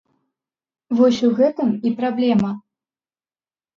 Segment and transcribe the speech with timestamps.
[1.01, 2.51] Вось у вось гэтым і праблема!